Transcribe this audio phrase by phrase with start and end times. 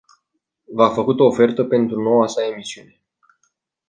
[0.73, 3.01] V-a făcut o ofertă pentru noua sa emisiune.